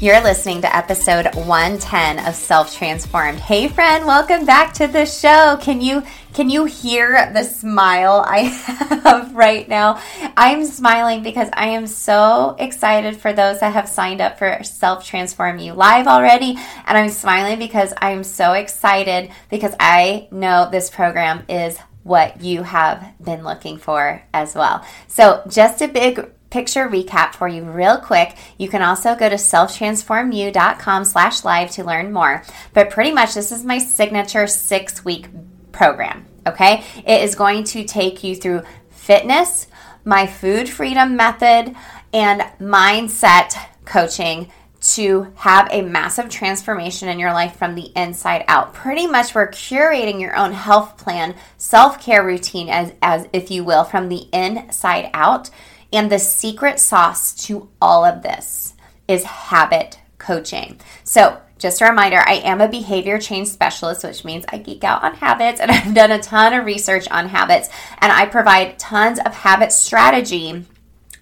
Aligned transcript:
You're 0.00 0.22
listening 0.22 0.62
to 0.62 0.74
episode 0.74 1.26
110 1.34 2.26
of 2.26 2.34
Self 2.34 2.74
Transformed. 2.74 3.38
Hey 3.38 3.68
friend, 3.68 4.06
welcome 4.06 4.46
back 4.46 4.72
to 4.74 4.86
the 4.86 5.04
show. 5.04 5.58
Can 5.60 5.82
you 5.82 6.04
can 6.32 6.48
you 6.48 6.64
hear 6.64 7.30
the 7.34 7.44
smile 7.44 8.24
I 8.26 8.38
have 9.04 9.34
right 9.34 9.68
now? 9.68 10.00
I'm 10.38 10.64
smiling 10.64 11.22
because 11.22 11.50
I 11.52 11.66
am 11.66 11.86
so 11.86 12.56
excited 12.58 13.18
for 13.18 13.34
those 13.34 13.60
that 13.60 13.74
have 13.74 13.90
signed 13.90 14.22
up 14.22 14.38
for 14.38 14.62
Self 14.62 15.04
Transform 15.04 15.58
U 15.58 15.74
Live 15.74 16.06
already. 16.06 16.56
And 16.86 16.96
I'm 16.96 17.10
smiling 17.10 17.58
because 17.58 17.92
I'm 17.98 18.24
so 18.24 18.54
excited 18.54 19.30
because 19.50 19.74
I 19.78 20.28
know 20.30 20.70
this 20.70 20.88
program 20.88 21.44
is 21.46 21.76
what 22.04 22.40
you 22.40 22.62
have 22.62 23.06
been 23.22 23.44
looking 23.44 23.76
for 23.76 24.22
as 24.32 24.54
well. 24.54 24.82
So, 25.08 25.42
just 25.46 25.82
a 25.82 25.88
big 25.88 26.26
picture 26.50 26.88
recap 26.88 27.34
for 27.34 27.48
you 27.48 27.62
real 27.62 27.98
quick. 27.98 28.36
You 28.58 28.68
can 28.68 28.82
also 28.82 29.14
go 29.14 29.28
to 29.28 29.36
selftransformu.com 29.36 31.04
slash 31.04 31.44
live 31.44 31.70
to 31.72 31.84
learn 31.84 32.12
more. 32.12 32.42
But 32.74 32.90
pretty 32.90 33.12
much 33.12 33.34
this 33.34 33.52
is 33.52 33.64
my 33.64 33.78
signature 33.78 34.46
six 34.46 35.04
week 35.04 35.28
program. 35.72 36.26
Okay. 36.46 36.84
It 37.06 37.22
is 37.22 37.34
going 37.34 37.64
to 37.64 37.84
take 37.84 38.24
you 38.24 38.34
through 38.34 38.62
fitness, 38.90 39.66
my 40.04 40.26
food 40.26 40.68
freedom 40.68 41.16
method, 41.16 41.74
and 42.12 42.40
mindset 42.60 43.54
coaching 43.84 44.50
to 44.80 45.30
have 45.36 45.68
a 45.70 45.82
massive 45.82 46.30
transformation 46.30 47.08
in 47.08 47.18
your 47.18 47.32
life 47.32 47.56
from 47.56 47.74
the 47.74 47.92
inside 47.94 48.44
out. 48.48 48.72
Pretty 48.72 49.06
much 49.06 49.34
we're 49.34 49.48
curating 49.48 50.20
your 50.20 50.34
own 50.34 50.52
health 50.52 50.96
plan, 50.96 51.34
self-care 51.58 52.24
routine 52.24 52.70
as 52.70 52.92
as 53.02 53.28
if 53.32 53.50
you 53.50 53.62
will 53.62 53.84
from 53.84 54.08
the 54.08 54.26
inside 54.32 55.10
out 55.12 55.50
and 55.92 56.10
the 56.10 56.18
secret 56.18 56.78
sauce 56.80 57.34
to 57.46 57.68
all 57.80 58.04
of 58.04 58.22
this 58.22 58.74
is 59.08 59.24
habit 59.24 59.98
coaching. 60.18 60.80
So, 61.04 61.40
just 61.58 61.82
a 61.82 61.84
reminder, 61.84 62.18
I 62.18 62.36
am 62.36 62.62
a 62.62 62.68
behavior 62.68 63.18
change 63.18 63.48
specialist, 63.48 64.02
which 64.02 64.24
means 64.24 64.46
I 64.48 64.56
geek 64.56 64.82
out 64.82 65.02
on 65.02 65.14
habits 65.14 65.60
and 65.60 65.70
I've 65.70 65.94
done 65.94 66.10
a 66.10 66.22
ton 66.22 66.54
of 66.54 66.64
research 66.64 67.08
on 67.10 67.28
habits 67.28 67.68
and 67.98 68.10
I 68.10 68.26
provide 68.26 68.78
tons 68.78 69.18
of 69.18 69.34
habit 69.34 69.72
strategy 69.72 70.64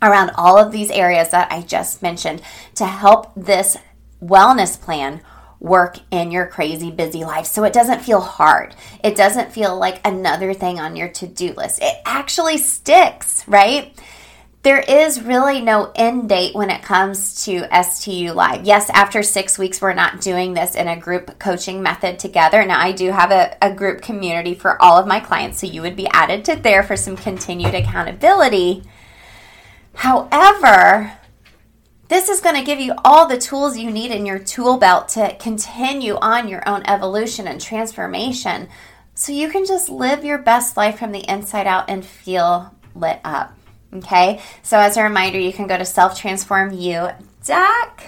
around 0.01 0.31
all 0.37 0.57
of 0.57 0.71
these 0.71 0.91
areas 0.91 1.31
that 1.31 1.51
I 1.51 1.63
just 1.63 2.03
mentioned 2.03 2.41
to 2.77 2.87
help 2.87 3.33
this 3.35 3.77
wellness 4.23 4.81
plan 4.81 5.21
work 5.61 5.99
in 6.13 6.31
your 6.31 6.47
crazy 6.47 6.91
busy 6.91 7.25
life 7.25 7.47
so 7.47 7.65
it 7.65 7.73
doesn't 7.73 8.03
feel 8.03 8.21
hard. 8.21 8.77
It 9.03 9.17
doesn't 9.17 9.53
feel 9.53 9.77
like 9.77 10.07
another 10.07 10.55
thing 10.55 10.79
on 10.79 10.95
your 10.95 11.09
to 11.09 11.27
do 11.27 11.53
list. 11.55 11.81
It 11.83 11.97
actually 12.05 12.59
sticks, 12.59 13.47
right? 13.49 13.93
There 14.69 14.81
is 14.81 15.23
really 15.23 15.63
no 15.63 15.91
end 15.95 16.29
date 16.29 16.55
when 16.55 16.69
it 16.69 16.83
comes 16.83 17.43
to 17.47 17.67
STU 17.83 18.35
Live. 18.35 18.67
Yes, 18.67 18.91
after 18.91 19.23
six 19.23 19.57
weeks, 19.57 19.81
we're 19.81 19.95
not 19.95 20.21
doing 20.21 20.53
this 20.53 20.75
in 20.75 20.87
a 20.87 21.01
group 21.01 21.39
coaching 21.39 21.83
method 21.83 22.19
together. 22.19 22.63
Now, 22.67 22.79
I 22.79 22.93
do 22.93 23.11
have 23.11 23.31
a, 23.31 23.57
a 23.63 23.73
group 23.73 24.03
community 24.03 24.53
for 24.53 24.77
all 24.83 24.99
of 24.99 25.07
my 25.07 25.21
clients, 25.21 25.59
so 25.59 25.67
you 25.67 25.81
would 25.81 25.97
be 25.97 26.07
added 26.09 26.45
to 26.45 26.57
there 26.57 26.83
for 26.83 26.97
some 26.97 27.17
continued 27.17 27.75
accountability. 27.75 28.83
However, 29.95 31.15
this 32.09 32.29
is 32.29 32.43
going 32.43 32.57
to 32.57 32.63
give 32.63 32.79
you 32.79 32.93
all 33.07 33.27
the 33.27 33.39
tools 33.39 33.79
you 33.79 33.91
need 33.91 34.11
in 34.11 34.27
your 34.27 34.39
tool 34.39 34.77
belt 34.77 35.09
to 35.15 35.35
continue 35.37 36.17
on 36.17 36.47
your 36.47 36.69
own 36.69 36.83
evolution 36.85 37.49
and 37.49 37.59
transformation 37.59 38.69
so 39.15 39.33
you 39.33 39.49
can 39.49 39.65
just 39.65 39.89
live 39.89 40.27
your 40.27 40.37
best 40.37 40.77
life 40.77 40.99
from 40.99 41.13
the 41.13 41.27
inside 41.27 41.67
out 41.67 41.89
and 41.89 42.05
feel 42.05 42.75
lit 42.95 43.21
up. 43.25 43.58
Okay, 43.95 44.41
so 44.63 44.79
as 44.79 44.99
a 44.99 45.03
reminder, 45.03 45.39
you 45.39 45.53
can 45.53 45.67
go 45.67 45.77
to 45.77 45.85
selftransformu 45.85 47.15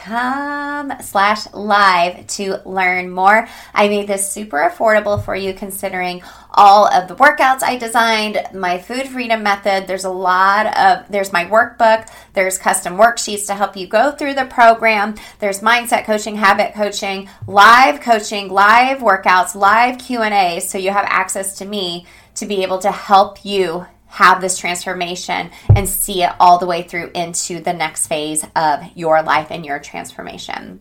com 0.05 0.93
slash 1.01 1.53
live 1.55 2.27
to 2.27 2.57
learn 2.67 3.11
more. 3.11 3.49
I 3.73 3.89
made 3.89 4.07
this 4.07 4.31
super 4.31 4.59
affordable 4.59 5.25
for 5.25 5.35
you 5.35 5.55
considering 5.55 6.23
all 6.53 6.87
of 6.87 7.09
the 7.09 7.17
workouts 7.17 7.63
I 7.63 7.77
designed, 7.79 8.39
my 8.53 8.79
food 8.79 9.07
freedom 9.09 9.43
method. 9.43 9.87
There's 9.87 10.05
a 10.05 10.11
lot 10.11 10.77
of, 10.77 11.11
there's 11.11 11.33
my 11.33 11.47
workbook, 11.47 12.11
there's 12.35 12.59
custom 12.59 12.97
worksheets 12.97 13.47
to 13.47 13.55
help 13.55 13.77
you 13.77 13.87
go 13.87 14.13
through 14.13 14.35
the 14.35 14.47
program. 14.47 15.15
There's 15.39 15.61
mindset 15.61 16.05
coaching, 16.05 16.37
habit 16.37 16.75
coaching, 16.75 17.29
live 17.47 18.01
coaching, 18.01 18.49
live 18.49 18.99
workouts, 18.99 19.55
live 19.55 19.99
Q&A. 19.99 20.61
So 20.61 20.77
you 20.77 20.91
have 20.91 21.07
access 21.09 21.57
to 21.59 21.65
me 21.65 22.07
to 22.35 22.47
be 22.47 22.63
able 22.63 22.79
to 22.81 22.93
help 22.93 23.45
you 23.45 23.87
have 24.11 24.41
this 24.41 24.59
transformation 24.59 25.51
and 25.75 25.89
see 25.89 26.23
it 26.23 26.33
all 26.41 26.59
the 26.59 26.67
way 26.67 26.83
through 26.83 27.11
into 27.15 27.61
the 27.61 27.73
next 27.73 28.09
phase 28.09 28.45
of 28.57 28.85
your 28.95 29.23
life 29.23 29.49
and 29.51 29.65
your 29.65 29.79
transformation. 29.79 30.81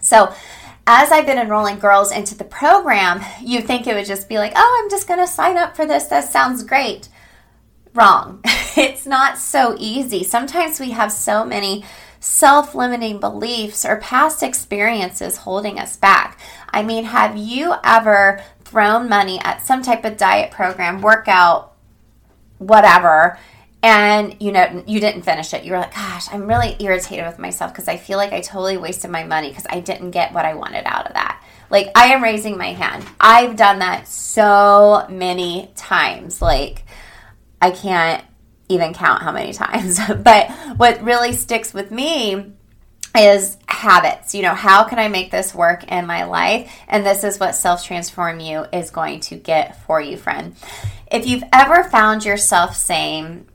So, 0.00 0.34
as 0.86 1.12
I've 1.12 1.26
been 1.26 1.38
enrolling 1.38 1.78
girls 1.78 2.10
into 2.10 2.34
the 2.34 2.44
program, 2.44 3.22
you 3.40 3.60
think 3.60 3.86
it 3.86 3.94
would 3.94 4.06
just 4.06 4.28
be 4.28 4.38
like, 4.38 4.52
oh, 4.56 4.80
I'm 4.82 4.90
just 4.90 5.06
going 5.06 5.20
to 5.20 5.28
sign 5.28 5.56
up 5.56 5.76
for 5.76 5.86
this. 5.86 6.06
That 6.06 6.24
sounds 6.24 6.64
great. 6.64 7.08
Wrong. 7.94 8.40
it's 8.44 9.06
not 9.06 9.38
so 9.38 9.76
easy. 9.78 10.24
Sometimes 10.24 10.80
we 10.80 10.90
have 10.90 11.12
so 11.12 11.44
many 11.44 11.84
self 12.18 12.74
limiting 12.74 13.20
beliefs 13.20 13.84
or 13.84 13.98
past 13.98 14.42
experiences 14.42 15.36
holding 15.36 15.78
us 15.78 15.96
back. 15.96 16.40
I 16.70 16.82
mean, 16.82 17.04
have 17.04 17.36
you 17.36 17.74
ever 17.84 18.42
thrown 18.64 19.08
money 19.08 19.38
at 19.40 19.64
some 19.66 19.82
type 19.82 20.04
of 20.04 20.16
diet 20.16 20.50
program, 20.50 21.02
workout, 21.02 21.71
whatever. 22.66 23.38
And 23.82 24.36
you 24.40 24.52
know 24.52 24.84
you 24.86 25.00
didn't 25.00 25.22
finish 25.22 25.52
it. 25.54 25.64
You 25.64 25.72
were 25.72 25.78
like 25.78 25.94
gosh 25.94 26.28
i'm 26.32 26.46
really 26.46 26.76
irritated 26.78 27.26
with 27.26 27.40
myself 27.40 27.72
because 27.72 27.88
i 27.88 27.96
feel 27.96 28.16
like 28.16 28.32
i 28.32 28.40
totally 28.40 28.76
wasted 28.76 29.10
my 29.10 29.24
money 29.24 29.48
because 29.48 29.66
i 29.68 29.80
didn't 29.80 30.12
get 30.12 30.32
what 30.32 30.44
i 30.44 30.54
wanted 30.54 30.84
out 30.86 31.06
of 31.08 31.14
that. 31.14 31.42
Like 31.68 31.90
i 31.96 32.12
am 32.12 32.22
raising 32.22 32.56
my 32.56 32.72
hand. 32.72 33.04
I've 33.20 33.56
done 33.56 33.80
that 33.80 34.06
so 34.06 35.06
many 35.10 35.72
times. 35.74 36.40
Like 36.40 36.84
i 37.60 37.72
can't 37.72 38.24
even 38.68 38.94
count 38.94 39.22
how 39.22 39.32
many 39.32 39.52
times. 39.52 39.98
But 40.22 40.50
what 40.76 41.02
really 41.02 41.32
sticks 41.32 41.74
with 41.74 41.90
me 41.90 42.52
is 43.16 43.58
habits. 43.66 44.34
You 44.34 44.42
know, 44.42 44.54
how 44.54 44.84
can 44.84 44.98
I 44.98 45.08
make 45.08 45.30
this 45.30 45.54
work 45.54 45.84
in 45.84 46.06
my 46.06 46.24
life? 46.24 46.72
And 46.88 47.04
this 47.04 47.24
is 47.24 47.38
what 47.38 47.54
Self 47.54 47.84
Transform 47.84 48.40
U 48.40 48.64
is 48.72 48.90
going 48.90 49.20
to 49.20 49.36
get 49.36 49.82
for 49.84 50.00
you, 50.00 50.16
friend. 50.16 50.54
If 51.10 51.26
you've 51.26 51.44
ever 51.52 51.84
found 51.84 52.24
yourself 52.24 52.76
saying, 52.76 53.46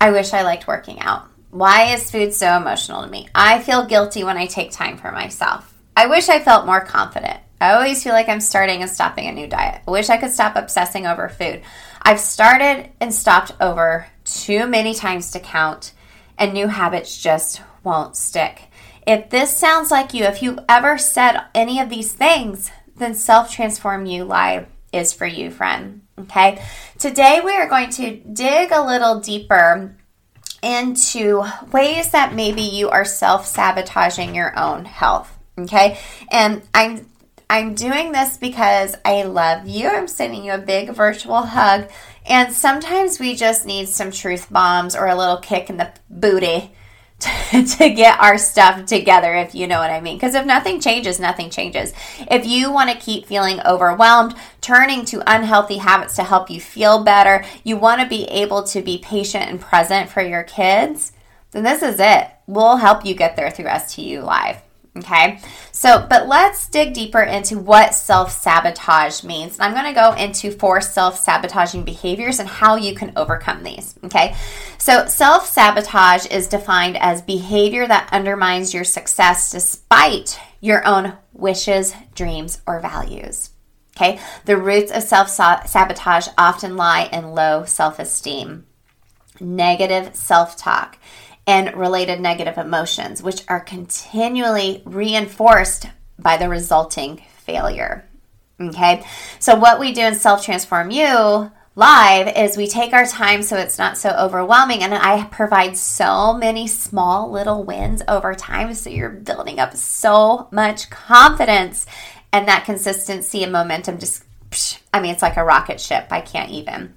I 0.00 0.10
wish 0.10 0.32
I 0.32 0.42
liked 0.42 0.66
working 0.66 1.00
out. 1.00 1.26
Why 1.50 1.92
is 1.92 2.10
food 2.10 2.32
so 2.32 2.56
emotional 2.56 3.02
to 3.02 3.08
me? 3.08 3.28
I 3.34 3.60
feel 3.60 3.84
guilty 3.84 4.24
when 4.24 4.38
I 4.38 4.46
take 4.46 4.72
time 4.72 4.96
for 4.96 5.12
myself. 5.12 5.74
I 5.94 6.06
wish 6.06 6.30
I 6.30 6.40
felt 6.40 6.64
more 6.64 6.80
confident. 6.80 7.38
I 7.60 7.74
always 7.74 8.02
feel 8.02 8.14
like 8.14 8.28
I'm 8.28 8.40
starting 8.40 8.80
and 8.80 8.90
stopping 8.90 9.28
a 9.28 9.32
new 9.32 9.46
diet. 9.46 9.82
I 9.86 9.90
wish 9.90 10.08
I 10.08 10.16
could 10.16 10.30
stop 10.30 10.56
obsessing 10.56 11.06
over 11.06 11.28
food. 11.28 11.62
I've 12.00 12.18
started 12.18 12.90
and 13.00 13.14
stopped 13.14 13.52
over 13.60 14.06
too 14.24 14.66
many 14.66 14.94
times 14.94 15.30
to 15.32 15.40
count, 15.40 15.92
and 16.38 16.52
new 16.52 16.66
habits 16.66 17.22
just 17.22 17.60
won't 17.84 18.16
stick. 18.16 18.62
If 19.06 19.30
this 19.30 19.56
sounds 19.56 19.90
like 19.90 20.14
you, 20.14 20.24
if 20.24 20.42
you've 20.42 20.60
ever 20.68 20.96
said 20.96 21.40
any 21.54 21.80
of 21.80 21.90
these 21.90 22.12
things, 22.12 22.70
then 22.96 23.14
Self 23.14 23.52
Transform 23.52 24.06
U 24.06 24.24
Live 24.24 24.66
is 24.92 25.12
for 25.12 25.26
you, 25.26 25.50
friend. 25.50 26.02
Okay, 26.18 26.62
today 26.98 27.40
we 27.44 27.52
are 27.52 27.68
going 27.68 27.90
to 27.90 28.16
dig 28.16 28.70
a 28.70 28.84
little 28.84 29.20
deeper 29.20 29.96
into 30.62 31.44
ways 31.72 32.12
that 32.12 32.34
maybe 32.34 32.62
you 32.62 32.90
are 32.90 33.04
self 33.04 33.46
sabotaging 33.46 34.34
your 34.34 34.56
own 34.58 34.84
health. 34.84 35.36
Okay, 35.58 35.98
and 36.30 36.62
I'm 36.72 37.10
I'm 37.50 37.74
doing 37.74 38.12
this 38.12 38.36
because 38.36 38.94
I 39.04 39.24
love 39.24 39.66
you. 39.66 39.88
I'm 39.88 40.08
sending 40.08 40.44
you 40.44 40.52
a 40.52 40.58
big 40.58 40.90
virtual 40.94 41.42
hug. 41.42 41.90
And 42.24 42.52
sometimes 42.52 43.18
we 43.18 43.34
just 43.34 43.66
need 43.66 43.88
some 43.88 44.12
truth 44.12 44.46
bombs 44.50 44.94
or 44.94 45.08
a 45.08 45.16
little 45.16 45.38
kick 45.38 45.68
in 45.68 45.76
the 45.76 45.92
booty 46.08 46.72
to, 47.50 47.90
get 47.90 48.18
our 48.20 48.38
stuff 48.38 48.86
together, 48.86 49.34
if 49.34 49.54
you 49.54 49.66
know 49.66 49.78
what 49.78 49.90
I 49.90 50.00
mean. 50.00 50.16
Because 50.16 50.34
if 50.34 50.46
nothing 50.46 50.80
changes, 50.80 51.20
nothing 51.20 51.50
changes. 51.50 51.92
If 52.30 52.46
you 52.46 52.72
want 52.72 52.90
to 52.90 52.96
keep 52.96 53.26
feeling 53.26 53.60
overwhelmed, 53.60 54.34
turning 54.60 55.04
to 55.06 55.22
unhealthy 55.26 55.78
habits 55.78 56.16
to 56.16 56.24
help 56.24 56.50
you 56.50 56.60
feel 56.60 57.04
better, 57.04 57.44
you 57.64 57.76
want 57.76 58.00
to 58.00 58.08
be 58.08 58.24
able 58.24 58.62
to 58.64 58.82
be 58.82 58.98
patient 58.98 59.44
and 59.44 59.60
present 59.60 60.10
for 60.10 60.22
your 60.22 60.42
kids, 60.42 61.12
then 61.52 61.64
this 61.64 61.82
is 61.82 62.00
it. 62.00 62.28
We'll 62.46 62.76
help 62.76 63.04
you 63.04 63.14
get 63.14 63.36
there 63.36 63.50
through 63.50 63.68
STU 63.78 64.22
Live. 64.22 64.62
Okay, 64.94 65.38
so 65.70 66.06
but 66.10 66.28
let's 66.28 66.68
dig 66.68 66.92
deeper 66.92 67.22
into 67.22 67.58
what 67.58 67.94
self 67.94 68.30
sabotage 68.30 69.24
means. 69.24 69.54
And 69.54 69.62
I'm 69.62 69.72
going 69.72 69.86
to 69.86 69.98
go 69.98 70.12
into 70.12 70.50
four 70.50 70.82
self 70.82 71.18
sabotaging 71.18 71.84
behaviors 71.84 72.38
and 72.38 72.48
how 72.48 72.76
you 72.76 72.94
can 72.94 73.10
overcome 73.16 73.62
these. 73.62 73.94
Okay, 74.04 74.36
so 74.76 75.06
self 75.06 75.46
sabotage 75.46 76.26
is 76.26 76.46
defined 76.46 76.98
as 76.98 77.22
behavior 77.22 77.86
that 77.88 78.12
undermines 78.12 78.74
your 78.74 78.84
success 78.84 79.50
despite 79.50 80.38
your 80.60 80.86
own 80.86 81.14
wishes, 81.32 81.94
dreams, 82.14 82.60
or 82.66 82.78
values. 82.78 83.48
Okay, 83.96 84.20
the 84.44 84.58
roots 84.58 84.92
of 84.92 85.04
self 85.04 85.30
sabotage 85.30 86.28
often 86.36 86.76
lie 86.76 87.08
in 87.10 87.34
low 87.34 87.64
self 87.64 87.98
esteem, 87.98 88.66
negative 89.40 90.14
self 90.14 90.54
talk 90.54 90.98
and 91.46 91.76
related 91.76 92.20
negative 92.20 92.58
emotions, 92.58 93.22
which 93.22 93.42
are 93.48 93.60
continually 93.60 94.82
reinforced 94.84 95.86
by 96.18 96.36
the 96.36 96.48
resulting 96.48 97.22
failure. 97.38 98.04
Okay, 98.60 99.04
so 99.38 99.56
what 99.56 99.80
we 99.80 99.92
do 99.92 100.02
in 100.02 100.14
Self 100.14 100.44
Transform 100.44 100.90
U 100.90 101.50
live 101.74 102.36
is 102.36 102.56
we 102.56 102.66
take 102.66 102.92
our 102.92 103.06
time 103.06 103.42
so 103.42 103.56
it's 103.56 103.78
not 103.78 103.96
so 103.96 104.10
overwhelming, 104.10 104.82
and 104.82 104.94
I 104.94 105.24
provide 105.24 105.76
so 105.76 106.34
many 106.34 106.68
small 106.68 107.30
little 107.30 107.64
wins 107.64 108.02
over 108.06 108.34
time 108.34 108.74
so 108.74 108.90
you're 108.90 109.08
building 109.08 109.58
up 109.58 109.74
so 109.74 110.48
much 110.52 110.90
confidence 110.90 111.86
and 112.32 112.46
that 112.48 112.64
consistency 112.64 113.42
and 113.42 113.52
momentum 113.52 113.98
just, 113.98 114.24
I 114.92 115.00
mean, 115.00 115.12
it's 115.12 115.22
like 115.22 115.36
a 115.36 115.44
rocket 115.44 115.80
ship. 115.80 116.06
I 116.10 116.20
can't 116.20 116.50
even. 116.50 116.94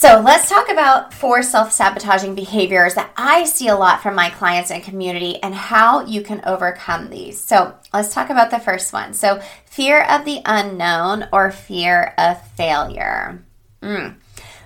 So 0.00 0.18
let's 0.18 0.48
talk 0.48 0.70
about 0.70 1.12
four 1.12 1.42
self 1.42 1.72
sabotaging 1.72 2.34
behaviors 2.34 2.94
that 2.94 3.12
I 3.18 3.44
see 3.44 3.68
a 3.68 3.76
lot 3.76 4.02
from 4.02 4.14
my 4.14 4.30
clients 4.30 4.70
and 4.70 4.82
community 4.82 5.36
and 5.42 5.54
how 5.54 6.06
you 6.06 6.22
can 6.22 6.40
overcome 6.46 7.10
these. 7.10 7.38
So 7.38 7.74
let's 7.92 8.14
talk 8.14 8.30
about 8.30 8.50
the 8.50 8.60
first 8.60 8.94
one. 8.94 9.12
So, 9.12 9.42
fear 9.66 10.02
of 10.04 10.24
the 10.24 10.40
unknown 10.46 11.28
or 11.34 11.50
fear 11.50 12.14
of 12.16 12.40
failure. 12.52 13.44
Mm. 13.82 14.14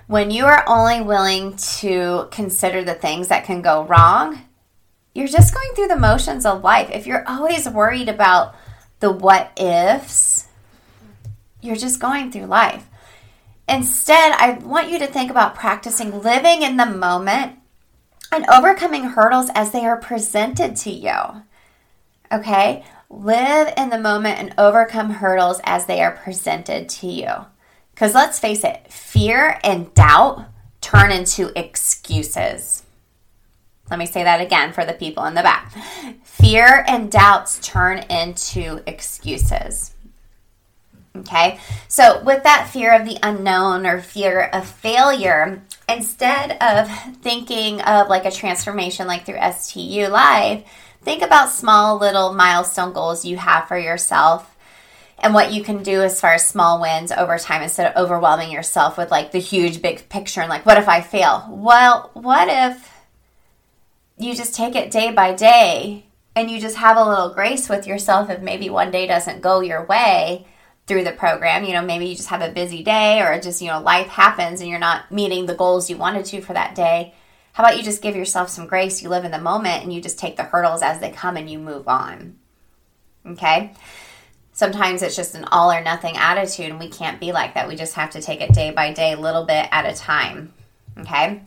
When 0.07 0.31
you 0.31 0.45
are 0.45 0.63
only 0.67 1.01
willing 1.01 1.57
to 1.81 2.29
consider 2.31 2.85
the 2.85 2.93
things 2.93 3.27
that 3.27 3.43
can 3.43 3.61
go 3.61 3.83
wrong, 3.83 4.39
you're 5.13 5.27
just 5.27 5.53
going 5.53 5.73
through 5.75 5.89
the 5.89 5.97
motions 5.97 6.45
of 6.45 6.63
life. 6.63 6.89
If 6.93 7.05
you're 7.05 7.27
always 7.27 7.67
worried 7.67 8.07
about 8.07 8.55
the 9.01 9.11
what 9.11 9.51
ifs, 9.59 10.47
you're 11.59 11.75
just 11.75 11.99
going 11.99 12.31
through 12.31 12.45
life. 12.45 12.87
Instead, 13.67 14.33
I 14.33 14.59
want 14.63 14.89
you 14.89 14.99
to 14.99 15.07
think 15.07 15.31
about 15.31 15.55
practicing 15.55 16.21
living 16.21 16.61
in 16.61 16.77
the 16.77 16.85
moment 16.85 17.59
and 18.31 18.45
overcoming 18.49 19.05
hurdles 19.05 19.49
as 19.55 19.71
they 19.71 19.85
are 19.85 19.97
presented 19.97 20.75
to 20.77 20.91
you. 20.91 21.43
Okay? 22.31 22.83
Live 23.09 23.73
in 23.77 23.89
the 23.89 23.97
moment 23.97 24.39
and 24.39 24.53
overcome 24.57 25.09
hurdles 25.11 25.61
as 25.63 25.85
they 25.85 26.01
are 26.01 26.11
presented 26.11 26.89
to 26.89 27.07
you. 27.07 27.29
Because 27.93 28.13
let's 28.13 28.39
face 28.39 28.63
it, 28.63 28.91
fear 28.91 29.59
and 29.63 29.93
doubt 29.93 30.45
turn 30.81 31.11
into 31.11 31.57
excuses. 31.57 32.83
Let 33.89 33.99
me 33.99 34.05
say 34.05 34.23
that 34.23 34.41
again 34.41 34.73
for 34.73 34.85
the 34.85 34.93
people 34.93 35.25
in 35.25 35.33
the 35.33 35.43
back. 35.43 35.71
Fear 36.23 36.85
and 36.87 37.11
doubts 37.11 37.59
turn 37.65 37.99
into 38.09 38.81
excuses. 38.85 39.94
Okay, 41.17 41.59
so 41.87 42.21
with 42.23 42.43
that 42.43 42.69
fear 42.71 42.93
of 42.93 43.05
the 43.05 43.17
unknown 43.23 43.85
or 43.85 44.01
fear 44.01 44.41
of 44.41 44.67
failure, 44.67 45.61
instead 45.87 46.57
of 46.61 46.89
thinking 47.21 47.81
of 47.81 48.09
like 48.09 48.25
a 48.25 48.31
transformation 48.31 49.07
like 49.07 49.25
through 49.25 49.39
STU 49.53 50.07
Live, 50.07 50.63
think 51.03 51.21
about 51.21 51.51
small 51.51 51.97
little 51.97 52.33
milestone 52.33 52.91
goals 52.91 53.23
you 53.23 53.37
have 53.37 53.67
for 53.67 53.77
yourself 53.77 54.55
and 55.19 55.33
what 55.33 55.53
you 55.53 55.63
can 55.63 55.83
do 55.83 56.01
as 56.01 56.19
far 56.19 56.33
as 56.33 56.45
small 56.45 56.81
wins 56.81 57.11
over 57.11 57.37
time 57.37 57.61
instead 57.61 57.91
of 57.91 58.03
overwhelming 58.03 58.51
yourself 58.51 58.97
with 58.97 59.11
like 59.11 59.31
the 59.31 59.39
huge 59.39 59.81
big 59.81 60.09
picture 60.09 60.41
and 60.41 60.49
like, 60.49 60.65
what 60.65 60.77
if 60.77 60.89
I 60.89 61.01
fail? 61.01 61.47
Well, 61.49 62.09
what 62.13 62.47
if 62.49 62.91
you 64.17 64.35
just 64.35 64.55
take 64.55 64.75
it 64.75 64.91
day 64.91 65.11
by 65.11 65.33
day 65.33 66.05
and 66.35 66.51
you 66.51 66.59
just 66.59 66.77
have 66.77 66.97
a 66.97 67.07
little 67.07 67.33
grace 67.33 67.69
with 67.69 67.87
yourself 67.87 68.29
if 68.29 68.41
maybe 68.41 68.69
one 68.69 68.91
day 68.91 69.07
doesn't 69.07 69.41
go 69.41 69.61
your 69.61 69.85
way? 69.85 70.47
Through 70.87 71.03
the 71.03 71.11
program. 71.11 71.63
You 71.63 71.73
know, 71.73 71.81
maybe 71.81 72.05
you 72.05 72.15
just 72.15 72.29
have 72.29 72.41
a 72.41 72.51
busy 72.51 72.83
day 72.83 73.21
or 73.21 73.39
just, 73.39 73.61
you 73.61 73.69
know, 73.69 73.81
life 73.81 74.07
happens 74.07 74.61
and 74.61 74.69
you're 74.69 74.79
not 74.79 75.11
meeting 75.11 75.45
the 75.45 75.55
goals 75.55 75.89
you 75.89 75.97
wanted 75.97 76.25
to 76.25 76.41
for 76.41 76.53
that 76.53 76.75
day. 76.75 77.13
How 77.53 77.63
about 77.63 77.77
you 77.77 77.83
just 77.83 78.01
give 78.01 78.15
yourself 78.15 78.49
some 78.49 78.67
grace? 78.67 79.01
You 79.01 79.09
live 79.09 79.25
in 79.25 79.31
the 79.31 79.39
moment 79.39 79.83
and 79.83 79.93
you 79.93 80.01
just 80.01 80.19
take 80.19 80.35
the 80.35 80.43
hurdles 80.43 80.81
as 80.81 80.99
they 80.99 81.09
come 81.09 81.37
and 81.37 81.49
you 81.49 81.57
move 81.57 81.87
on. 81.87 82.37
Okay? 83.25 83.73
Sometimes 84.51 85.01
it's 85.01 85.15
just 85.15 85.35
an 85.35 85.45
all 85.51 85.71
or 85.71 85.81
nothing 85.81 86.15
attitude, 86.15 86.69
and 86.69 86.79
we 86.79 86.87
can't 86.87 87.19
be 87.19 87.33
like 87.33 87.55
that. 87.55 87.67
We 87.67 87.75
just 87.75 87.95
have 87.95 88.11
to 88.11 88.21
take 88.21 88.39
it 88.39 88.53
day 88.53 88.71
by 88.71 88.93
day, 88.93 89.15
little 89.15 89.43
bit 89.43 89.67
at 89.71 89.85
a 89.85 89.93
time. 89.93 90.53
Okay? 90.97 91.41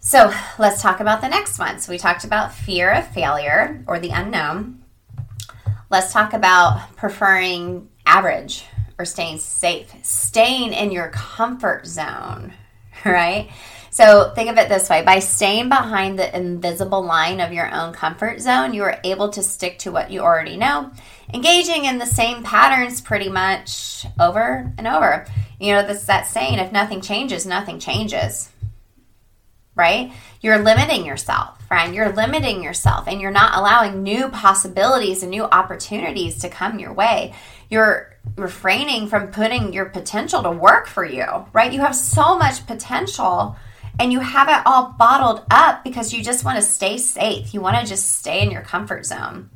So 0.00 0.32
let's 0.58 0.80
talk 0.80 1.00
about 1.00 1.20
the 1.20 1.28
next 1.28 1.58
one. 1.58 1.78
So 1.80 1.92
we 1.92 1.98
talked 1.98 2.24
about 2.24 2.54
fear 2.54 2.90
of 2.90 3.08
failure 3.08 3.84
or 3.86 3.98
the 3.98 4.10
unknown. 4.10 4.82
Let's 5.90 6.12
talk 6.12 6.32
about 6.32 6.96
preferring 6.96 7.88
average 8.08 8.64
or 8.98 9.04
staying 9.04 9.38
safe, 9.38 9.92
staying 10.02 10.72
in 10.72 10.90
your 10.90 11.08
comfort 11.10 11.86
zone, 11.86 12.52
right? 13.04 13.50
So 13.90 14.32
think 14.34 14.50
of 14.50 14.58
it 14.58 14.68
this 14.68 14.88
way 14.88 15.02
by 15.02 15.18
staying 15.18 15.68
behind 15.68 16.18
the 16.18 16.36
invisible 16.36 17.02
line 17.02 17.40
of 17.40 17.52
your 17.52 17.72
own 17.72 17.92
comfort 17.92 18.40
zone, 18.40 18.74
you 18.74 18.82
are 18.82 19.00
able 19.04 19.30
to 19.30 19.42
stick 19.42 19.78
to 19.80 19.92
what 19.92 20.10
you 20.10 20.20
already 20.20 20.56
know, 20.56 20.90
engaging 21.32 21.84
in 21.84 21.98
the 21.98 22.06
same 22.06 22.42
patterns 22.42 23.00
pretty 23.00 23.28
much 23.28 24.06
over 24.20 24.72
and 24.78 24.86
over. 24.86 25.26
You 25.60 25.74
know, 25.74 25.82
that's 25.82 26.06
that 26.06 26.26
saying 26.26 26.58
if 26.58 26.72
nothing 26.72 27.00
changes, 27.00 27.46
nothing 27.46 27.78
changes. 27.78 28.50
Right? 29.74 30.12
You're 30.40 30.58
limiting 30.58 31.04
yourself, 31.04 31.60
friend. 31.66 31.94
You're 31.94 32.12
limiting 32.12 32.62
yourself 32.62 33.06
and 33.06 33.20
you're 33.20 33.30
not 33.30 33.56
allowing 33.56 34.02
new 34.02 34.28
possibilities 34.28 35.22
and 35.22 35.30
new 35.30 35.44
opportunities 35.44 36.38
to 36.40 36.48
come 36.48 36.78
your 36.78 36.92
way. 36.92 37.34
You're 37.70 38.16
refraining 38.36 39.08
from 39.08 39.28
putting 39.28 39.72
your 39.72 39.86
potential 39.86 40.42
to 40.42 40.50
work 40.50 40.86
for 40.86 41.04
you, 41.04 41.26
right? 41.52 41.72
You 41.72 41.80
have 41.80 41.94
so 41.94 42.38
much 42.38 42.66
potential 42.66 43.56
and 43.98 44.12
you 44.12 44.20
have 44.20 44.48
it 44.48 44.62
all 44.64 44.94
bottled 44.98 45.44
up 45.50 45.82
because 45.82 46.12
you 46.12 46.22
just 46.22 46.44
want 46.44 46.56
to 46.56 46.62
stay 46.62 46.98
safe. 46.98 47.52
You 47.52 47.60
want 47.60 47.76
to 47.78 47.86
just 47.86 48.18
stay 48.18 48.42
in 48.42 48.50
your 48.50 48.62
comfort 48.62 49.06
zone. 49.06 49.50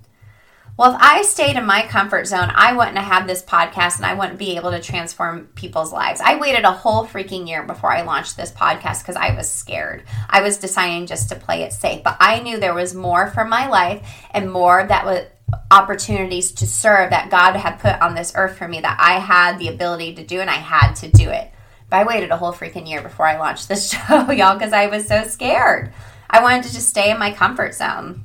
Well, 0.79 0.95
if 0.95 1.01
I 1.01 1.21
stayed 1.23 1.57
in 1.57 1.67
my 1.67 1.87
comfort 1.87 2.27
zone, 2.27 2.51
I 2.55 2.73
wouldn't 2.73 2.97
have 2.97 3.27
this 3.27 3.43
podcast 3.43 3.97
and 3.99 4.07
I 4.07 4.15
wouldn't 4.15 4.39
be 4.39 4.57
able 4.57 4.71
to 4.71 4.81
transform 4.81 5.49
people's 5.55 5.93
lives. 5.93 6.23
I 6.25 6.39
waited 6.39 6.65
a 6.65 6.73
whole 6.73 7.07
freaking 7.07 7.47
year 7.47 7.63
before 7.63 7.93
I 7.93 8.03
launched 8.03 8.39
this 8.39 8.51
podcast 8.51 9.03
because 9.03 9.17
I 9.17 9.37
was 9.37 9.51
scared. 9.51 10.03
I 10.31 10.41
was 10.41 10.57
deciding 10.57 11.07
just 11.07 11.29
to 11.29 11.37
play 11.37 11.63
it 11.63 11.75
safe, 11.75 12.03
but 12.03 12.17
I 12.21 12.41
knew 12.41 12.59
there 12.59 12.73
was 12.73 12.95
more 12.95 13.31
for 13.31 13.45
my 13.45 13.69
life 13.69 14.03
and 14.31 14.51
more 14.51 14.85
that 14.89 15.05
was 15.05 15.27
opportunities 15.71 16.53
to 16.53 16.67
serve 16.67 17.11
that 17.11 17.31
God 17.31 17.57
had 17.57 17.79
put 17.79 18.01
on 18.01 18.15
this 18.15 18.33
earth 18.35 18.57
for 18.57 18.69
me 18.69 18.81
that 18.81 18.99
I 19.01 19.19
had 19.19 19.59
the 19.59 19.69
ability 19.69 20.15
to 20.15 20.25
do 20.25 20.41
and 20.41 20.51
I 20.51 20.55
had 20.55 20.95
to 20.95 21.09
do 21.09 21.31
it. 21.31 21.51
But 21.91 21.97
I 22.01 22.05
waited 22.05 22.31
a 22.31 22.37
whole 22.37 22.53
freaking 22.53 22.89
year 22.89 23.03
before 23.03 23.27
I 23.27 23.39
launched 23.39 23.69
this 23.69 23.91
show, 24.09 24.31
y'all, 24.31 24.55
because 24.55 24.73
I 24.73 24.87
was 24.87 25.07
so 25.07 25.25
scared. 25.25 25.93
I 26.29 26.43
wanted 26.43 26.65
to 26.65 26.73
just 26.73 26.89
stay 26.89 27.11
in 27.11 27.19
my 27.19 27.33
comfort 27.33 27.75
zone. 27.75 28.25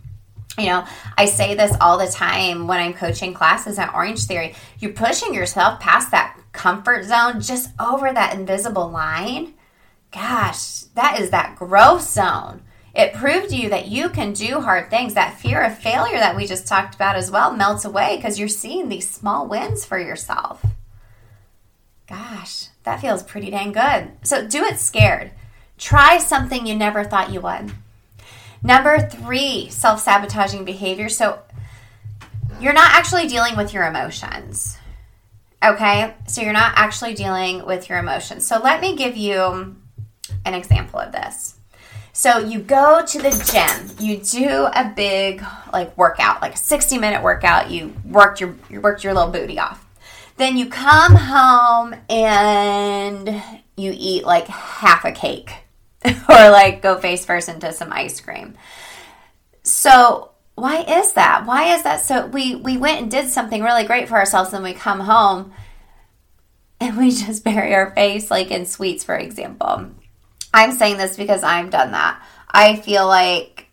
You 0.57 0.67
know, 0.67 0.86
I 1.17 1.25
say 1.25 1.53
this 1.53 1.75
all 1.79 1.98
the 1.98 2.07
time 2.07 2.67
when 2.67 2.79
I'm 2.79 2.93
coaching 2.93 3.34
classes 3.34 3.77
at 3.77 3.93
Orange 3.93 4.24
Theory. 4.24 4.55
You're 4.79 4.93
pushing 4.93 5.34
yourself 5.34 5.79
past 5.79 6.12
that 6.12 6.39
comfort 6.51 7.05
zone, 7.05 7.41
just 7.41 7.69
over 7.79 8.12
that 8.12 8.34
invisible 8.34 8.89
line. 8.89 9.53
Gosh, 10.12 10.79
that 10.96 11.19
is 11.19 11.29
that 11.29 11.57
growth 11.57 12.10
zone. 12.10 12.62
It 12.97 13.13
proved 13.13 13.49
to 13.49 13.55
you 13.55 13.69
that 13.69 13.87
you 13.87 14.09
can 14.09 14.33
do 14.33 14.59
hard 14.59 14.89
things. 14.89 15.13
That 15.13 15.39
fear 15.39 15.61
of 15.61 15.77
failure 15.77 16.17
that 16.17 16.35
we 16.35 16.47
just 16.47 16.65
talked 16.65 16.95
about 16.95 17.15
as 17.15 17.29
well 17.29 17.55
melts 17.55 17.85
away 17.85 18.15
because 18.15 18.39
you're 18.39 18.47
seeing 18.47 18.89
these 18.89 19.07
small 19.07 19.47
wins 19.47 19.85
for 19.85 19.99
yourself. 19.99 20.65
Gosh, 22.09 22.69
that 22.83 22.99
feels 22.99 23.21
pretty 23.21 23.51
dang 23.51 23.71
good. 23.71 24.13
So 24.23 24.47
do 24.47 24.63
it 24.63 24.79
scared. 24.79 25.29
Try 25.77 26.17
something 26.17 26.65
you 26.65 26.73
never 26.73 27.03
thought 27.03 27.31
you 27.31 27.39
would. 27.41 27.71
Number 28.63 28.97
three, 28.99 29.69
self 29.69 30.01
sabotaging 30.01 30.65
behavior. 30.65 31.07
So 31.07 31.39
you're 32.59 32.73
not 32.73 32.93
actually 32.93 33.27
dealing 33.27 33.55
with 33.55 33.75
your 33.75 33.85
emotions. 33.85 34.75
Okay? 35.63 36.15
So 36.27 36.41
you're 36.41 36.51
not 36.51 36.73
actually 36.75 37.13
dealing 37.13 37.63
with 37.63 37.89
your 37.89 37.99
emotions. 37.99 38.47
So 38.47 38.59
let 38.59 38.81
me 38.81 38.95
give 38.95 39.15
you 39.15 39.75
an 40.45 40.53
example 40.55 40.99
of 40.99 41.11
this. 41.11 41.56
So 42.17 42.39
you 42.39 42.62
go 42.62 43.05
to 43.05 43.17
the 43.19 43.29
gym, 43.29 43.95
you 44.03 44.17
do 44.17 44.65
a 44.74 44.91
big 44.95 45.43
like 45.71 45.95
workout, 45.95 46.41
like 46.41 46.55
a 46.55 46.57
60 46.57 46.97
minute 46.97 47.21
workout, 47.21 47.69
you 47.69 47.93
worked 48.03 48.41
your 48.41 48.55
you 48.71 48.81
worked 48.81 49.03
your 49.03 49.13
little 49.13 49.29
booty 49.29 49.59
off. 49.59 49.86
Then 50.38 50.57
you 50.57 50.65
come 50.65 51.13
home 51.13 51.93
and 52.09 53.29
you 53.75 53.93
eat 53.95 54.25
like 54.25 54.47
half 54.47 55.05
a 55.05 55.12
cake 55.12 55.51
or 56.05 56.50
like 56.50 56.81
go 56.81 56.97
face 56.97 57.24
first 57.24 57.50
into 57.50 57.71
some 57.71 57.93
ice 57.93 58.19
cream. 58.19 58.57
So, 59.62 60.31
why 60.55 60.86
is 60.86 61.13
that? 61.13 61.45
Why 61.45 61.75
is 61.75 61.83
that 61.83 62.01
so 62.01 62.25
we 62.25 62.55
we 62.55 62.77
went 62.77 63.00
and 63.00 63.12
did 63.12 63.29
something 63.29 63.62
really 63.62 63.83
great 63.83 64.09
for 64.09 64.15
ourselves 64.15 64.53
and 64.53 64.63
we 64.63 64.74
come 64.74 65.01
home 65.01 65.53
and 66.79 66.97
we 66.97 67.12
just 67.12 67.43
bury 67.43 67.75
our 67.75 67.91
face 67.91 68.31
like 68.31 68.50
in 68.50 68.65
sweets 68.65 69.03
for 69.03 69.15
example. 69.15 69.91
I'm 70.53 70.71
saying 70.71 70.97
this 70.97 71.17
because 71.17 71.43
I've 71.43 71.69
done 71.69 71.91
that. 71.91 72.21
I 72.49 72.77
feel 72.77 73.07
like 73.07 73.67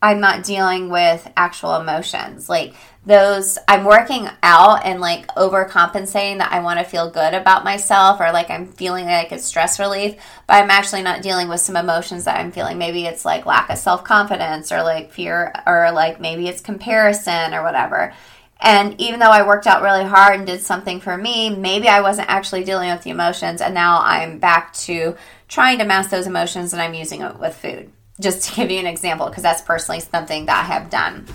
I'm 0.00 0.20
not 0.20 0.44
dealing 0.44 0.90
with 0.90 1.28
actual 1.36 1.74
emotions. 1.74 2.48
Like 2.48 2.74
those 3.04 3.58
I'm 3.66 3.84
working 3.84 4.28
out 4.42 4.84
and 4.84 5.00
like 5.00 5.26
overcompensating 5.28 6.38
that 6.38 6.52
I 6.52 6.60
want 6.60 6.78
to 6.78 6.84
feel 6.84 7.10
good 7.10 7.34
about 7.34 7.64
myself 7.64 8.20
or 8.20 8.30
like 8.30 8.48
I'm 8.50 8.66
feeling 8.66 9.06
like 9.06 9.32
it's 9.32 9.44
stress 9.44 9.80
relief, 9.80 10.14
but 10.46 10.62
I'm 10.62 10.70
actually 10.70 11.02
not 11.02 11.22
dealing 11.22 11.48
with 11.48 11.60
some 11.60 11.76
emotions 11.76 12.24
that 12.24 12.38
I'm 12.38 12.52
feeling. 12.52 12.78
Maybe 12.78 13.06
it's 13.06 13.24
like 13.24 13.46
lack 13.46 13.70
of 13.70 13.78
self 13.78 14.04
confidence 14.04 14.70
or 14.70 14.82
like 14.82 15.10
fear 15.10 15.52
or 15.66 15.90
like 15.90 16.20
maybe 16.20 16.46
it's 16.46 16.60
comparison 16.60 17.54
or 17.54 17.64
whatever. 17.64 18.14
And 18.60 19.00
even 19.00 19.20
though 19.20 19.30
I 19.30 19.46
worked 19.46 19.66
out 19.66 19.82
really 19.82 20.04
hard 20.04 20.36
and 20.36 20.46
did 20.46 20.60
something 20.60 21.00
for 21.00 21.16
me, 21.16 21.50
maybe 21.50 21.88
I 21.88 22.00
wasn't 22.00 22.28
actually 22.28 22.64
dealing 22.64 22.90
with 22.90 23.02
the 23.02 23.10
emotions. 23.10 23.60
And 23.60 23.72
now 23.72 24.00
I'm 24.02 24.38
back 24.38 24.72
to 24.74 25.16
trying 25.46 25.78
to 25.78 25.84
mask 25.84 26.10
those 26.10 26.26
emotions 26.26 26.72
and 26.72 26.82
I'm 26.82 26.94
using 26.94 27.22
it 27.22 27.38
with 27.38 27.54
food. 27.56 27.90
Just 28.20 28.48
to 28.48 28.56
give 28.56 28.70
you 28.70 28.80
an 28.80 28.86
example, 28.86 29.28
because 29.28 29.44
that's 29.44 29.62
personally 29.62 30.00
something 30.00 30.46
that 30.46 30.64
I 30.64 30.66
have 30.72 30.90
done. 30.90 31.26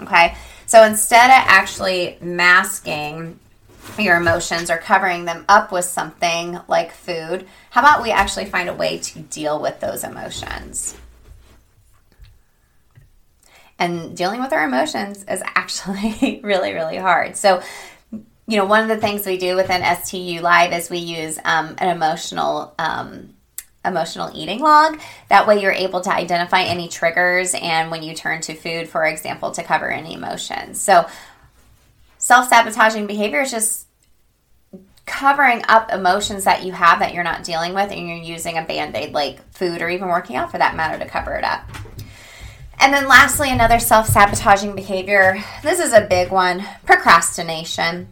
Okay. 0.00 0.34
So 0.66 0.82
instead 0.84 1.26
of 1.26 1.44
actually 1.46 2.16
masking 2.22 3.38
your 3.98 4.16
emotions 4.16 4.70
or 4.70 4.78
covering 4.78 5.26
them 5.26 5.44
up 5.48 5.72
with 5.72 5.84
something 5.84 6.58
like 6.68 6.92
food, 6.92 7.46
how 7.70 7.82
about 7.82 8.02
we 8.02 8.10
actually 8.10 8.46
find 8.46 8.70
a 8.70 8.74
way 8.74 8.96
to 8.96 9.18
deal 9.18 9.60
with 9.60 9.80
those 9.80 10.04
emotions? 10.04 10.96
And 13.82 14.16
dealing 14.16 14.40
with 14.40 14.52
our 14.52 14.64
emotions 14.64 15.24
is 15.28 15.42
actually 15.44 16.40
really, 16.44 16.72
really 16.72 16.96
hard. 16.96 17.36
So, 17.36 17.60
you 18.12 18.56
know, 18.56 18.64
one 18.64 18.80
of 18.80 18.88
the 18.88 18.96
things 18.96 19.26
we 19.26 19.38
do 19.38 19.56
within 19.56 19.82
STU 19.96 20.40
Live 20.40 20.72
is 20.72 20.88
we 20.88 20.98
use 20.98 21.36
um, 21.44 21.74
an 21.78 21.88
emotional 21.88 22.74
um, 22.78 23.34
emotional 23.84 24.30
eating 24.36 24.60
log. 24.60 25.00
That 25.30 25.48
way, 25.48 25.60
you're 25.60 25.72
able 25.72 26.00
to 26.02 26.14
identify 26.14 26.62
any 26.62 26.88
triggers 26.88 27.54
and 27.54 27.90
when 27.90 28.04
you 28.04 28.14
turn 28.14 28.40
to 28.42 28.54
food, 28.54 28.88
for 28.88 29.04
example, 29.04 29.50
to 29.50 29.64
cover 29.64 29.90
any 29.90 30.14
emotions. 30.14 30.80
So, 30.80 31.08
self 32.18 32.48
sabotaging 32.50 33.08
behavior 33.08 33.40
is 33.40 33.50
just 33.50 33.86
covering 35.06 35.64
up 35.68 35.92
emotions 35.92 36.44
that 36.44 36.62
you 36.62 36.70
have 36.70 37.00
that 37.00 37.12
you're 37.12 37.24
not 37.24 37.42
dealing 37.42 37.74
with 37.74 37.90
and 37.90 38.08
you're 38.08 38.16
using 38.16 38.56
a 38.56 38.62
band 38.62 38.94
aid 38.94 39.12
like 39.12 39.42
food 39.52 39.82
or 39.82 39.90
even 39.90 40.06
working 40.06 40.36
out 40.36 40.52
for 40.52 40.58
that 40.58 40.76
matter 40.76 41.02
to 41.02 41.10
cover 41.10 41.34
it 41.34 41.42
up. 41.42 41.68
And 42.78 42.92
then, 42.92 43.06
lastly, 43.06 43.50
another 43.50 43.78
self 43.78 44.08
sabotaging 44.08 44.74
behavior. 44.74 45.42
This 45.62 45.78
is 45.78 45.92
a 45.92 46.06
big 46.06 46.30
one. 46.30 46.64
Procrastination. 46.84 48.08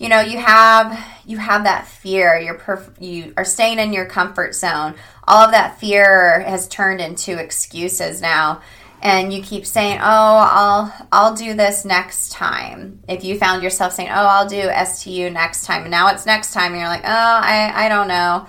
You 0.00 0.08
know 0.08 0.20
you 0.20 0.38
have 0.38 0.98
you 1.26 1.36
have 1.36 1.64
that 1.64 1.86
fear. 1.86 2.38
You're 2.38 2.58
perf- 2.58 2.98
you 3.02 3.34
are 3.36 3.44
staying 3.44 3.78
in 3.78 3.92
your 3.92 4.06
comfort 4.06 4.54
zone. 4.54 4.94
All 5.28 5.44
of 5.44 5.50
that 5.50 5.78
fear 5.78 6.40
has 6.40 6.66
turned 6.68 7.02
into 7.02 7.38
excuses 7.38 8.22
now. 8.22 8.62
And 9.02 9.30
you 9.30 9.42
keep 9.42 9.66
saying 9.66 9.98
oh 9.98 10.02
i'll 10.02 11.06
i'll 11.12 11.34
do 11.34 11.52
this 11.52 11.84
next 11.84 12.32
time. 12.32 13.02
If 13.08 13.24
you 13.24 13.38
found 13.38 13.62
yourself 13.62 13.92
saying 13.92 14.08
oh 14.08 14.26
i'll 14.26 14.48
do 14.48 14.70
stu 14.86 15.28
next 15.28 15.66
time 15.66 15.82
and 15.82 15.90
now 15.90 16.08
it's 16.08 16.24
next 16.24 16.54
time 16.54 16.72
and 16.72 16.80
you're 16.80 16.88
like 16.88 17.04
oh 17.04 17.06
i 17.06 17.84
i 17.84 17.88
don't 17.90 18.08
know. 18.08 18.46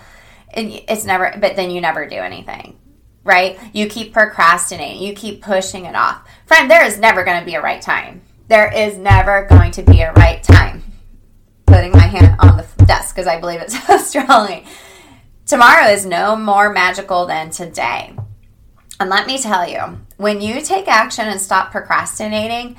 And 0.53 0.71
it's 0.87 1.03
never 1.03 1.35
but 1.37 1.57
then 1.57 1.69
you 1.69 1.81
never 1.81 2.07
do 2.07 2.15
anything 2.15 2.77
right? 3.23 3.59
You 3.73 3.87
keep 3.87 4.13
procrastinating. 4.13 5.01
You 5.01 5.13
keep 5.13 5.41
pushing 5.41 5.85
it 5.85 5.95
off. 5.95 6.27
Friend 6.45 6.69
there 6.69 6.85
is 6.85 6.99
never 6.99 7.23
going 7.23 7.39
to 7.39 7.45
be 7.45 7.55
a 7.55 7.61
right 7.61 7.81
time. 7.81 8.21
There 8.47 8.71
is 8.73 8.97
never 8.97 9.45
going 9.49 9.71
to 9.71 9.83
be 9.83 10.01
a 10.01 10.11
right 10.13 10.41
time. 10.43 10.83
Putting 11.65 11.91
my 11.91 11.99
hand 12.07 12.35
on 12.39 12.57
the 12.57 12.85
desk 12.85 13.15
because 13.15 13.27
I 13.27 13.39
believe 13.39 13.61
it 13.61 13.71
so 13.71 13.97
strongly. 13.97 14.65
Tomorrow 15.45 15.87
is 15.87 16.05
no 16.05 16.35
more 16.35 16.71
magical 16.71 17.25
than 17.25 17.49
today. 17.49 18.13
And 18.99 19.09
let 19.09 19.25
me 19.25 19.39
tell 19.39 19.67
you, 19.67 19.99
when 20.17 20.41
you 20.41 20.61
take 20.61 20.87
action 20.87 21.27
and 21.27 21.41
stop 21.41 21.71
procrastinating, 21.71 22.77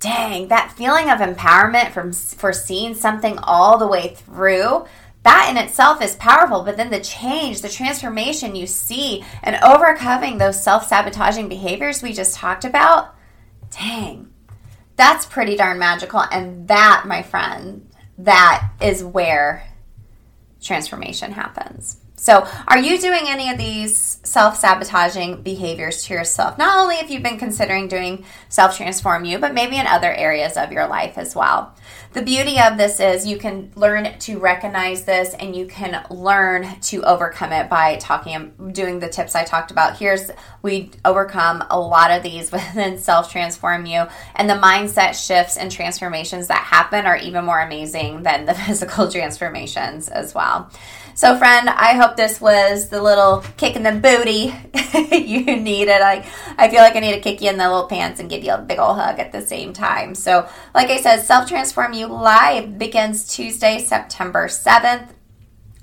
dang, 0.00 0.48
that 0.48 0.72
feeling 0.72 1.10
of 1.10 1.20
empowerment 1.20 1.92
from 1.92 2.12
for 2.12 2.52
seeing 2.52 2.94
something 2.94 3.38
all 3.38 3.78
the 3.78 3.86
way 3.86 4.14
through, 4.14 4.86
that 5.24 5.48
in 5.50 5.56
itself 5.56 6.02
is 6.02 6.16
powerful, 6.16 6.62
but 6.62 6.76
then 6.76 6.90
the 6.90 7.00
change, 7.00 7.60
the 7.60 7.68
transformation 7.68 8.56
you 8.56 8.66
see, 8.66 9.24
and 9.42 9.56
overcoming 9.62 10.38
those 10.38 10.62
self 10.62 10.86
sabotaging 10.86 11.48
behaviors 11.48 12.02
we 12.02 12.12
just 12.12 12.34
talked 12.34 12.64
about, 12.64 13.14
dang, 13.70 14.32
that's 14.96 15.26
pretty 15.26 15.56
darn 15.56 15.78
magical. 15.78 16.20
And 16.20 16.66
that, 16.68 17.04
my 17.06 17.22
friend, 17.22 17.88
that 18.18 18.70
is 18.80 19.04
where 19.04 19.64
transformation 20.60 21.32
happens. 21.32 22.01
So, 22.22 22.46
are 22.68 22.78
you 22.78 23.00
doing 23.00 23.22
any 23.26 23.50
of 23.50 23.58
these 23.58 24.20
self 24.22 24.56
sabotaging 24.56 25.42
behaviors 25.42 26.04
to 26.04 26.14
yourself? 26.14 26.56
Not 26.56 26.76
only 26.76 26.94
if 26.94 27.10
you've 27.10 27.24
been 27.24 27.36
considering 27.36 27.88
doing 27.88 28.24
self 28.48 28.76
transform 28.76 29.24
U, 29.24 29.38
but 29.38 29.54
maybe 29.54 29.74
in 29.74 29.88
other 29.88 30.14
areas 30.14 30.56
of 30.56 30.70
your 30.70 30.86
life 30.86 31.18
as 31.18 31.34
well. 31.34 31.74
The 32.12 32.22
beauty 32.22 32.60
of 32.60 32.76
this 32.76 33.00
is 33.00 33.26
you 33.26 33.38
can 33.38 33.72
learn 33.74 34.16
to 34.20 34.38
recognize 34.38 35.04
this 35.04 35.34
and 35.34 35.56
you 35.56 35.66
can 35.66 36.06
learn 36.10 36.78
to 36.82 37.02
overcome 37.02 37.50
it 37.50 37.68
by 37.68 37.96
talking, 37.96 38.52
doing 38.70 39.00
the 39.00 39.08
tips 39.08 39.34
I 39.34 39.42
talked 39.42 39.72
about. 39.72 39.96
Here's, 39.96 40.30
we 40.62 40.92
overcome 41.04 41.64
a 41.70 41.80
lot 41.80 42.12
of 42.12 42.22
these 42.22 42.52
within 42.52 42.98
self 42.98 43.32
transform 43.32 43.84
U, 43.86 44.06
and 44.36 44.48
the 44.48 44.54
mindset 44.54 45.14
shifts 45.26 45.56
and 45.56 45.72
transformations 45.72 46.46
that 46.46 46.62
happen 46.62 47.04
are 47.04 47.16
even 47.16 47.44
more 47.44 47.60
amazing 47.60 48.22
than 48.22 48.44
the 48.44 48.54
physical 48.66 49.10
transformations 49.10 50.08
as 50.08 50.36
well. 50.36 50.70
So, 51.22 51.38
friend, 51.38 51.68
I 51.68 51.92
hope 51.92 52.16
this 52.16 52.40
was 52.40 52.88
the 52.88 53.00
little 53.00 53.44
kick 53.56 53.76
in 53.76 53.84
the 53.84 53.92
booty 53.92 54.52
you 55.16 55.44
needed. 55.54 56.02
I, 56.02 56.26
I 56.58 56.68
feel 56.68 56.80
like 56.80 56.96
I 56.96 56.98
need 56.98 57.12
to 57.12 57.20
kick 57.20 57.40
you 57.40 57.48
in 57.48 57.58
the 57.58 57.68
little 57.68 57.86
pants 57.86 58.18
and 58.18 58.28
give 58.28 58.42
you 58.42 58.52
a 58.52 58.58
big 58.58 58.80
old 58.80 58.96
hug 58.96 59.20
at 59.20 59.30
the 59.30 59.40
same 59.40 59.72
time. 59.72 60.16
So, 60.16 60.48
like 60.74 60.90
I 60.90 61.00
said, 61.00 61.20
Self 61.20 61.48
Transform 61.48 61.92
U 61.92 62.08
Live 62.08 62.76
begins 62.76 63.32
Tuesday, 63.32 63.78
September 63.78 64.48
7th. 64.48 65.10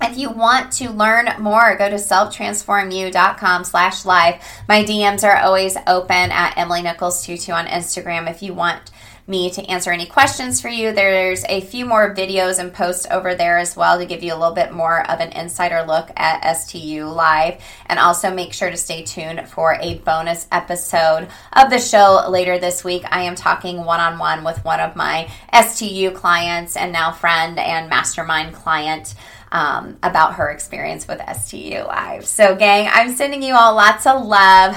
If 0.01 0.17
you 0.17 0.29
want 0.29 0.74
to 0.74 0.89
learn 0.89 1.29
more, 1.39 1.77
go 1.77 1.89
to 1.89 1.96
selftransformu.com 1.96 3.63
slash 3.63 4.03
live. 4.03 4.43
My 4.67 4.84
DMs 4.84 5.24
are 5.24 5.38
always 5.38 5.77
open 5.88 6.31
at 6.34 6.58
Emily 6.58 6.81
Nichols 6.81 7.24
22 7.24 7.50
on 7.53 7.67
Instagram 7.67 8.29
if 8.29 8.43
you 8.43 8.53
want 8.53 8.91
me 9.29 9.50
to 9.51 9.63
answer 9.65 9.91
any 9.91 10.05
questions 10.05 10.59
for 10.59 10.67
you. 10.67 10.91
There's 10.91 11.45
a 11.48 11.62
few 11.62 11.86
more 11.86 12.13
videos 12.13 12.59
and 12.59 12.74
posts 12.74 13.05
over 13.09 13.36
there 13.36 13.57
as 13.59 13.75
well 13.75 14.00
to 14.00 14.05
give 14.05 14.24
you 14.24 14.33
a 14.33 14.38
little 14.38 14.55
bit 14.55 14.74
more 14.74 15.09
of 15.09 15.19
an 15.19 15.31
insider 15.31 15.86
look 15.88 16.09
at 16.17 16.53
STU 16.57 17.05
Live. 17.05 17.62
And 17.86 18.00
also 18.00 18.33
make 18.33 18.53
sure 18.53 18.69
to 18.69 18.77
stay 18.77 19.03
tuned 19.03 19.48
for 19.48 19.77
a 19.79 20.00
bonus 20.00 20.48
episode 20.51 21.27
of 21.53 21.69
the 21.69 21.79
show 21.79 22.25
later 22.29 22.57
this 22.57 22.83
week. 22.83 23.03
I 23.09 23.21
am 23.21 23.36
talking 23.36 23.86
one 23.86 24.00
on 24.00 24.17
one 24.17 24.43
with 24.43 24.63
one 24.65 24.79
of 24.79 24.95
my 24.95 25.29
STU 25.53 26.12
clients 26.12 26.75
and 26.75 26.91
now 26.91 27.12
friend 27.12 27.59
and 27.59 27.89
mastermind 27.89 28.55
client. 28.55 29.15
Um, 29.51 29.98
about 30.03 30.36
her 30.36 30.51
experience 30.51 31.07
with 31.07 31.19
STU 31.36 31.83
Live. 31.88 32.27
So, 32.27 32.55
gang, 32.55 32.88
I'm 32.93 33.15
sending 33.15 33.41
you 33.41 33.55
all 33.55 33.74
lots 33.74 34.05
of 34.05 34.24
love. 34.24 34.75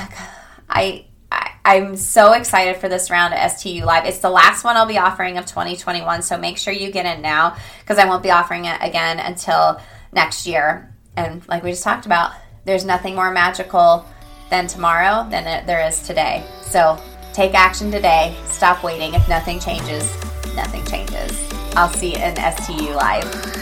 I 0.67 1.05
I'm 1.65 1.97
so 1.97 2.33
excited 2.33 2.77
for 2.77 2.89
this 2.89 3.11
round 3.11 3.35
at 3.35 3.47
STU 3.49 3.85
Live. 3.85 4.05
It's 4.05 4.19
the 4.19 4.31
last 4.31 4.65
one 4.65 4.77
I'll 4.77 4.87
be 4.87 4.99
offering 4.99 5.39
of 5.39 5.47
2021, 5.47 6.23
so 6.23 6.37
make 6.37 6.59
sure 6.59 6.73
you 6.73 6.91
get 6.91 7.07
in 7.07 7.23
now 7.23 7.57
because 7.81 7.99
I 7.99 8.07
won't 8.07 8.23
be 8.23 8.31
offering 8.31 8.65
it 8.65 8.79
again 8.81 9.21
until 9.21 9.81
next 10.13 10.47
year. 10.47 10.93
And 11.17 11.47
like 11.49 11.63
we 11.63 11.71
just 11.71 11.85
talked 11.85 12.07
about, 12.07 12.33
there's 12.65 12.85
nothing 12.85 13.15
more 13.15 13.31
magical 13.31 14.05
than 14.51 14.67
tomorrow 14.67 15.29
than 15.31 15.67
there 15.67 15.87
is 15.87 16.05
today. 16.05 16.45
So 16.63 17.01
take 17.33 17.55
action 17.55 17.93
today. 17.93 18.37
Stop 18.47 18.83
waiting. 18.83 19.15
If 19.15 19.29
nothing 19.29 19.61
changes, 19.61 20.13
nothing 20.57 20.85
changes. 20.85 21.49
I'll 21.77 21.93
see 21.93 22.17
you 22.17 22.23
in 22.23 22.37
STU 22.37 22.95
Live. 22.95 23.62